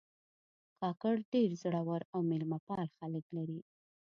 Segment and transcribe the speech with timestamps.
[0.79, 3.59] کاکړ ډېر زړور او میلمهپال خلک لري.